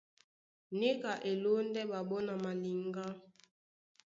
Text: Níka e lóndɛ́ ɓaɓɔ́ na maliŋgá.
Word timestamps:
Níka 0.79 1.11
e 1.29 1.31
lóndɛ́ 1.43 1.87
ɓaɓɔ́ 1.91 2.19
na 2.27 2.33
maliŋgá. 2.43 3.05